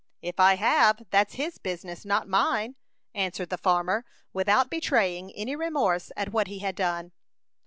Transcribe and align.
"If 0.23 0.39
I 0.39 0.55
have, 0.55 1.05
that's 1.11 1.35
his 1.35 1.59
business, 1.59 2.05
not 2.05 2.27
mine," 2.27 2.73
answered 3.13 3.51
the 3.51 3.57
farmer, 3.59 4.03
without 4.33 4.67
betraying 4.67 5.31
any 5.33 5.55
remorse 5.55 6.11
at 6.17 6.31
what 6.33 6.47
he 6.47 6.57
had 6.57 6.75
done. 6.75 7.11